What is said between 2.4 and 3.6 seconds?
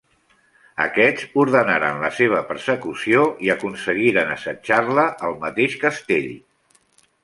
persecució i